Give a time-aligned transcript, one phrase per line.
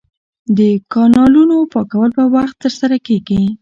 [0.57, 0.59] د
[0.93, 3.43] کانالونو پاکول په وخت ترسره کیږي.